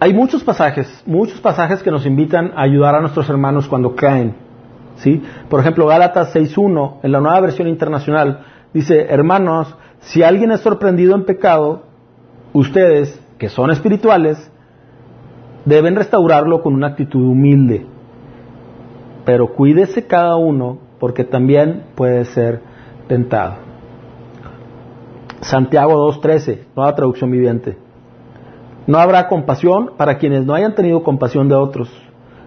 [0.00, 4.34] hay muchos pasajes, muchos pasajes que nos invitan a ayudar a nuestros hermanos cuando caen.
[4.96, 5.22] ¿sí?
[5.48, 8.44] Por ejemplo, Gálatas 6.1, en la nueva versión internacional,
[8.76, 11.84] dice, hermanos, si alguien es sorprendido en pecado,
[12.52, 14.50] ustedes, que son espirituales,
[15.64, 17.86] deben restaurarlo con una actitud humilde.
[19.24, 22.60] Pero cuídese cada uno porque también puede ser
[23.08, 23.54] tentado.
[25.40, 27.78] Santiago 2.13, nueva traducción viviente.
[28.86, 31.90] No habrá compasión para quienes no hayan tenido compasión de otros.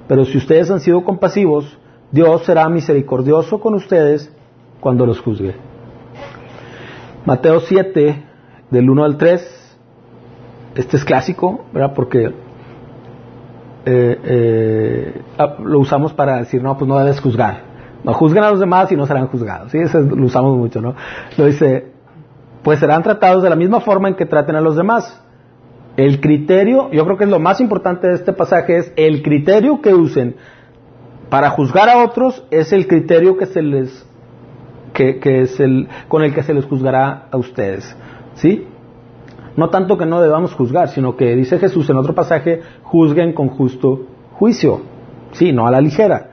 [0.08, 1.78] Pero si ustedes han sido compasivos,
[2.12, 4.32] Dios será misericordioso con ustedes
[4.80, 5.69] cuando los juzgue.
[7.26, 8.24] Mateo 7,
[8.72, 9.78] del 1 al 3,
[10.76, 11.94] este es clásico, ¿verdad?
[11.94, 12.26] Porque
[13.86, 17.64] eh, eh, ah, lo usamos para decir, no, pues no debes juzgar.
[18.04, 19.72] No juzguen a los demás y no serán juzgados.
[19.72, 19.80] ¿sí?
[19.80, 20.96] Eso lo usamos mucho, ¿no?
[21.38, 21.92] Lo dice,
[22.64, 25.22] pues serán tratados de la misma forma en que traten a los demás.
[25.98, 29.82] El criterio, yo creo que es lo más importante de este pasaje, es el criterio
[29.82, 30.36] que usen
[31.30, 34.06] para juzgar a otros es el criterio que se les
[35.20, 37.96] que, es el con el que se les juzgará a ustedes,
[38.36, 38.68] ¿sí?
[39.56, 43.50] No tanto que no debamos juzgar, sino que dice Jesús en otro pasaje, juzguen con
[43.50, 44.82] justo juicio,
[45.32, 46.32] sí, no a la ligera.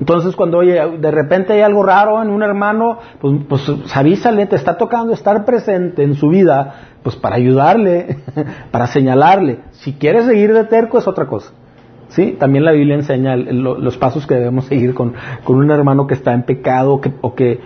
[0.00, 4.56] Entonces cuando oye, de repente hay algo raro en un hermano, pues, pues avísale, te
[4.56, 8.16] está tocando estar presente en su vida, pues para ayudarle,
[8.72, 9.60] para señalarle.
[9.70, 11.52] Si quieres seguir de terco es otra cosa.
[12.12, 12.36] ¿sí?
[12.38, 15.14] También la Biblia enseña los pasos que debemos seguir con,
[15.46, 17.60] un hermano que está en pecado o, que,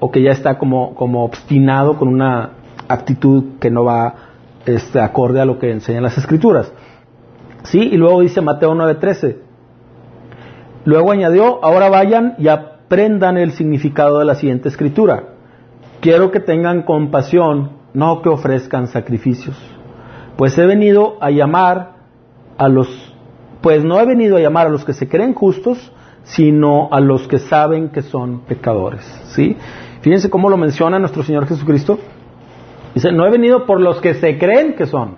[0.00, 2.50] o que ya está como, como obstinado con una
[2.88, 4.14] actitud que no va
[4.66, 6.72] este, acorde a lo que enseñan las escrituras.
[7.64, 7.80] ¿Sí?
[7.80, 9.36] Y luego dice Mateo 9:13.
[10.84, 15.34] Luego añadió, ahora vayan y aprendan el significado de la siguiente escritura.
[16.00, 19.56] Quiero que tengan compasión, no que ofrezcan sacrificios.
[20.36, 21.96] Pues he venido a llamar
[22.56, 23.08] a los
[23.60, 27.26] pues no he venido a llamar a los que se creen justos, sino a los
[27.26, 29.02] que saben que son pecadores.
[29.34, 29.56] ¿sí?
[30.00, 31.98] Fíjense cómo lo menciona nuestro Señor Jesucristo.
[32.94, 35.16] Dice, no he venido por los que se creen que son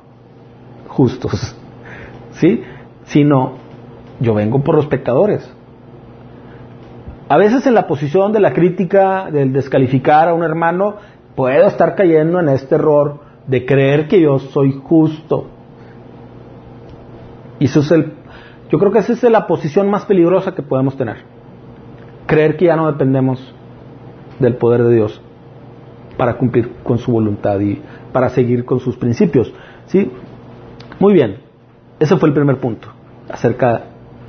[0.88, 1.56] justos,
[2.32, 2.62] ¿sí?
[3.04, 3.54] sino
[4.20, 5.48] yo vengo por los pecadores.
[7.28, 10.96] A veces en la posición de la crítica, del descalificar a un hermano,
[11.36, 15.46] puedo estar cayendo en este error de creer que yo soy justo.
[17.60, 18.20] Y eso es el
[18.70, 21.16] yo creo que esa es la posición más peligrosa que podemos tener.
[22.26, 23.54] Creer que ya no dependemos
[24.40, 25.20] del poder de Dios
[26.16, 27.80] para cumplir con su voluntad y
[28.12, 29.52] para seguir con sus principios.
[29.86, 30.10] ¿Sí?
[30.98, 31.38] Muy bien.
[31.98, 32.88] Ese fue el primer punto
[33.30, 33.84] acerca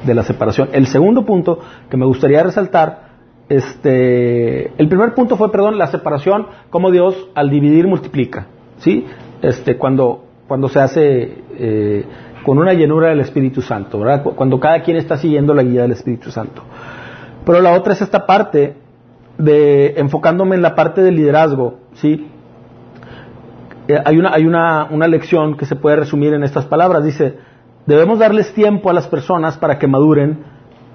[0.05, 0.69] de la separación.
[0.73, 3.11] El segundo punto que me gustaría resaltar,
[3.49, 8.47] este, el primer punto fue, perdón, la separación, como Dios al dividir multiplica.
[8.77, 9.05] ¿Sí?
[9.41, 12.05] Este, cuando, cuando se hace eh,
[12.43, 14.23] con una llenura del Espíritu Santo, ¿verdad?
[14.23, 16.63] Cuando cada quien está siguiendo la guía del Espíritu Santo.
[17.45, 18.75] Pero la otra es esta parte
[19.41, 22.27] de enfocándome en la parte del liderazgo, ¿sí?
[23.87, 27.03] Eh, hay una, hay una, una lección que se puede resumir en estas palabras.
[27.03, 27.37] Dice,
[27.87, 30.43] debemos darles tiempo a las personas para que maduren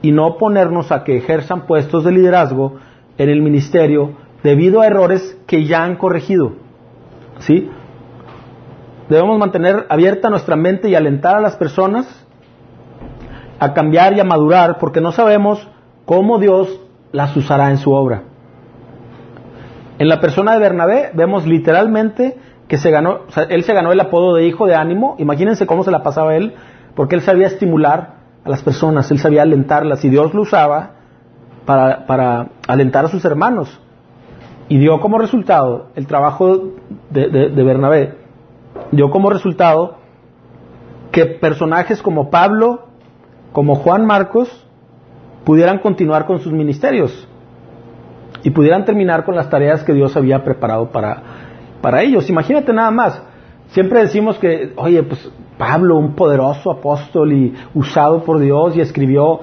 [0.01, 2.77] y no ponernos a que ejerzan puestos de liderazgo
[3.19, 4.13] en el ministerio
[4.45, 6.53] debido a errores que ya han corregido.
[7.41, 7.69] ¿Sí?
[9.09, 12.07] Debemos mantener abierta nuestra mente y alentar a las personas
[13.59, 15.67] a cambiar y a madurar porque no sabemos
[16.05, 16.81] cómo Dios
[17.11, 18.23] las usará en su obra.
[19.99, 22.37] En la persona de Bernabé vemos literalmente
[22.69, 25.91] que se ganó, él se ganó el apodo de hijo de ánimo, imagínense cómo se
[25.91, 26.55] la pasaba él,
[26.95, 30.97] porque él sabía estimular a las personas, él sabía alentarlas y Dios lo usaba
[31.65, 33.81] para, alentar a sus hermanos.
[34.69, 36.73] Y dio como resultado el trabajo
[37.11, 38.17] de Bernabé,
[38.91, 39.97] dio como resultado
[41.13, 42.89] que personajes como Pablo,
[43.53, 44.67] como Juan Marcos,
[45.45, 47.29] pudieran continuar con sus ministerios
[48.47, 51.21] y pudieran terminar con las tareas que Dios había preparado para,
[51.83, 52.31] para ellos.
[52.31, 53.21] Imagínate nada más,
[53.71, 55.29] siempre decimos que, oye, pues
[55.59, 59.41] Pablo, un poderoso apóstol y usado por Dios y escribió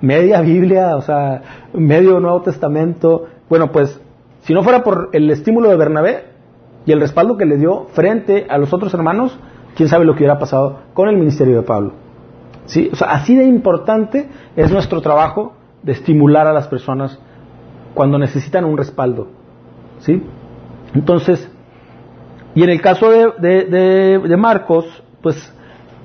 [0.00, 1.42] media Biblia, o sea,
[1.74, 3.26] medio Nuevo Testamento.
[3.50, 4.00] Bueno, pues
[4.44, 6.24] si no fuera por el estímulo de Bernabé
[6.86, 9.38] y el respaldo que le dio frente a los otros hermanos,
[9.76, 11.92] quién sabe lo que hubiera pasado con el ministerio de Pablo.
[12.64, 12.88] ¿Sí?
[12.94, 17.20] O sea, así de importante es nuestro trabajo de estimular a las personas
[17.98, 19.26] cuando necesitan un respaldo.
[19.98, 20.22] ¿Sí?
[20.94, 21.50] Entonces,
[22.54, 23.64] y en el caso de,
[24.22, 24.84] de, Marcos,
[25.20, 25.52] pues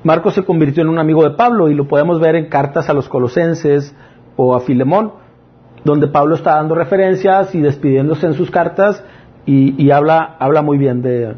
[0.03, 2.93] Marcos se convirtió en un amigo de Pablo y lo podemos ver en cartas a
[2.93, 3.95] los colosenses
[4.36, 5.12] o a Filemón,
[5.84, 9.03] donde Pablo está dando referencias y despidiéndose en sus cartas
[9.45, 11.36] y, habla, habla muy bien de,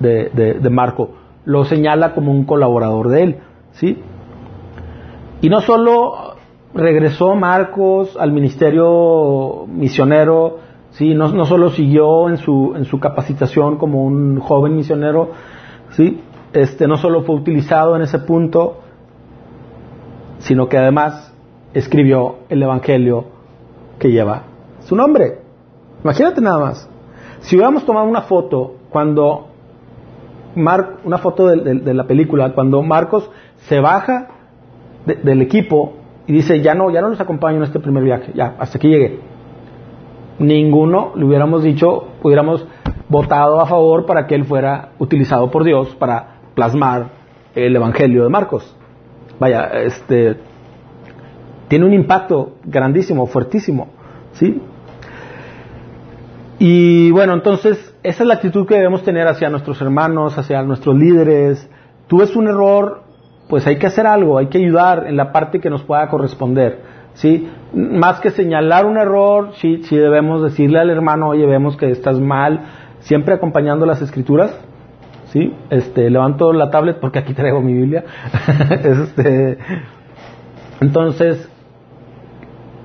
[0.00, 1.16] de, Marco.
[1.44, 3.36] Lo señala como un colaborador de él.
[3.72, 3.98] ¿sí?
[5.42, 6.23] Y no solo
[6.74, 10.58] regresó Marcos al ministerio misionero,
[10.90, 11.14] ¿sí?
[11.14, 15.30] no, solo siguió en su, en su capacitación como un joven misionero,
[15.90, 16.20] ¿sí?
[16.52, 18.78] este, no solo fue utilizado en ese punto,
[20.38, 21.32] sino que además
[21.72, 23.24] escribió el Evangelio
[23.98, 24.42] que lleva
[24.80, 25.38] su nombre.
[26.02, 26.90] Imagínate nada más.
[27.40, 29.48] Si hubiéramos tomado una foto cuando
[30.56, 33.28] Mar, una foto de, la película, cuando Marcos
[33.66, 34.28] se baja
[35.04, 35.94] del equipo
[36.26, 38.88] y dice, ya no, ya no los acompaño en este primer viaje, ya, hasta aquí
[38.88, 39.20] llegué.
[40.38, 42.66] Ninguno le hubiéramos dicho, hubiéramos
[43.08, 47.10] votado a favor para que él fuera utilizado por Dios para plasmar
[47.54, 48.76] el Evangelio de Marcos.
[49.38, 50.38] Vaya, este
[51.68, 53.88] tiene un impacto grandísimo, fuertísimo,
[54.32, 54.60] ¿sí?
[56.58, 60.96] Y bueno, entonces esa es la actitud que debemos tener hacia nuestros hermanos, hacia nuestros
[60.96, 61.68] líderes.
[62.06, 63.03] Tú ves un error,
[63.48, 66.80] pues hay que hacer algo, hay que ayudar en la parte que nos pueda corresponder.
[67.14, 67.48] ¿sí?
[67.72, 72.20] Más que señalar un error, sí, sí debemos decirle al hermano, oye, vemos que estás
[72.20, 72.60] mal,
[73.00, 74.58] siempre acompañando las escrituras.
[75.26, 75.52] ¿sí?
[75.70, 78.04] Este, levanto la tablet porque aquí traigo mi Biblia.
[78.82, 79.58] este,
[80.80, 81.48] entonces,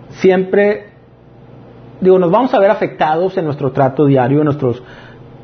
[0.10, 0.90] siempre
[2.02, 4.84] digo, nos vamos a ver afectados en nuestro trato diario, en nuestros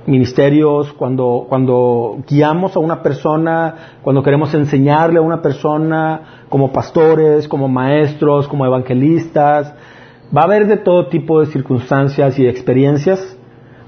[0.06, 7.48] ministerios, cuando, cuando guiamos a una persona, cuando queremos enseñarle a una persona, como pastores,
[7.48, 9.74] como maestros, como evangelistas.
[10.36, 13.38] Va a haber de todo tipo de circunstancias y experiencias.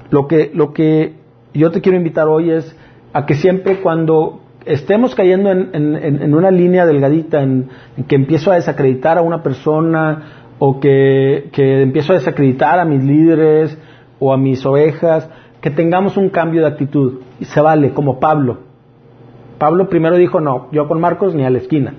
[0.09, 1.15] Lo que, lo que
[1.53, 2.75] yo te quiero invitar hoy es
[3.13, 7.69] a que siempre cuando estemos cayendo en, en, una línea delgadita, en,
[8.07, 13.03] que empiezo a desacreditar a una persona, o que, que empiezo a desacreditar a mis
[13.03, 13.77] líderes
[14.19, 15.29] o a mis ovejas,
[15.67, 17.19] que tengamos un cambio de actitud.
[17.41, 18.59] Y se vale, como Pablo.
[19.57, 21.93] Pablo primero dijo, no, yo con Marcos ni a la esquina.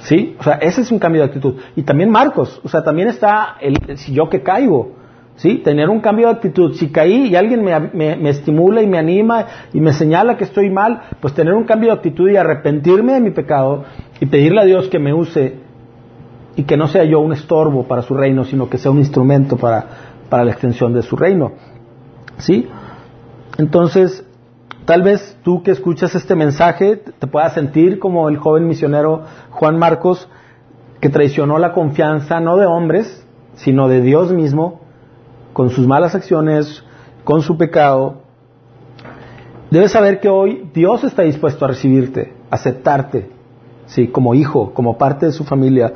[0.00, 0.36] ¿Sí?
[0.38, 1.54] O sea, ese es un cambio de actitud.
[1.74, 4.92] Y también Marcos, o sea, también está el si yo que caigo.
[5.36, 5.62] ¿Sí?
[5.64, 6.74] Tener un cambio de actitud.
[6.74, 10.68] Si caí y alguien me, me, estimula y me anima y me señala que estoy
[10.68, 13.84] mal, pues tener un cambio de actitud y arrepentirme de mi pecado
[14.20, 15.60] y pedirle a Dios que me use
[16.56, 19.56] y que no sea yo un estorbo para su reino, sino que sea un instrumento
[19.56, 19.86] para,
[20.28, 21.52] para la extensión de su reino.
[22.38, 22.68] ¿Sí?
[23.58, 24.24] Entonces,
[24.84, 29.78] tal vez tú que escuchas este mensaje te puedas sentir como el joven misionero Juan
[29.78, 30.28] Marcos,
[31.00, 34.80] que traicionó la confianza no de hombres, sino de Dios mismo,
[35.52, 36.82] con sus malas acciones,
[37.24, 38.22] con su pecado.
[39.70, 43.30] Debes saber que hoy Dios está dispuesto a recibirte, aceptarte,
[43.86, 45.92] sí, como hijo, como parte de su familia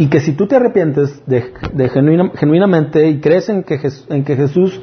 [0.00, 1.52] y que si tú te arrepientes de,
[2.34, 3.76] genuinamente y crees en que,
[4.34, 4.80] Jesús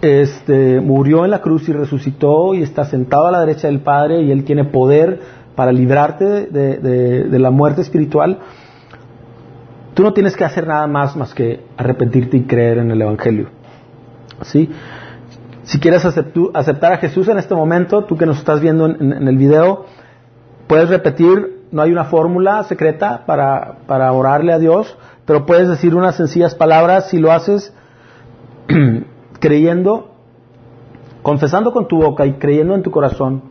[0.00, 4.22] este, murió en la cruz y resucitó y está sentado a la derecha del Padre
[4.22, 5.20] y Él tiene poder
[5.56, 8.38] para librarte de, la muerte espiritual,
[9.94, 13.48] tú no tienes que hacer nada más más que arrepentirte y creer en el Evangelio.
[14.42, 14.70] ¿Sí?
[15.64, 19.36] Si quieres aceptar a Jesús en este momento, tú que nos estás viendo en el
[19.36, 19.86] video,
[20.68, 25.94] puedes repetir no hay una fórmula secreta para, para orarle a Dios, pero puedes decir
[25.94, 27.72] unas sencillas palabras si lo haces
[29.40, 30.10] creyendo,
[31.22, 33.42] confesando con tu boca y creyendo en tu corazón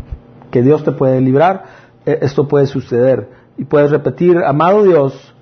[0.52, 1.64] que Dios te puede librar,
[2.06, 3.30] eh, esto puede suceder.
[3.58, 5.34] Y puedes repetir, amado Dios,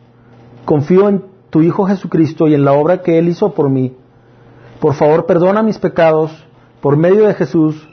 [0.66, 3.96] confío en tu Hijo Jesucristo y en la obra que Él hizo por mí.
[4.80, 6.32] Por favor, perdona mis pecados
[6.82, 7.88] por medio de Jesús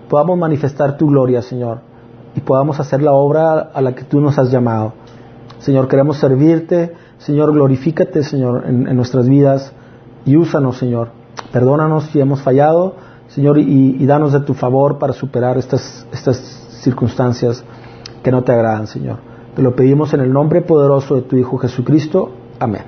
[0.08, 1.82] podamos manifestar tu gloria, Señor,
[2.34, 4.94] y podamos hacer la obra a la que tú nos has llamado.
[5.60, 9.72] Señor, queremos servirte, Señor, glorifícate, Señor, en nuestras vidas
[10.24, 11.15] y úsanos, Señor.
[11.52, 12.94] Perdónanos si hemos fallado,
[13.28, 16.36] Señor, y, danos de tu favor para superar estas, estas
[16.82, 17.64] circunstancias
[18.22, 19.18] que no te agradan, Señor.
[19.54, 22.30] Te lo pedimos en el nombre poderoso de tu Hijo Jesucristo.
[22.58, 22.82] Amén.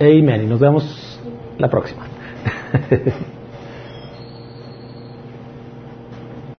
[0.00, 0.42] Amén.
[0.42, 1.20] Y nos vemos
[1.58, 2.02] la próxima.